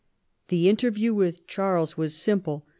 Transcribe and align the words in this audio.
The 0.47 0.67
interview 0.67 1.13
with 1.13 1.45
Charles 1.45 1.95
was 1.95 2.15
simple. 2.15 2.65